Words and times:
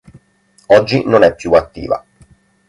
Oggi 0.69 1.05
non 1.05 1.21
è 1.21 1.35
più 1.35 1.51
attiva. 1.51 2.03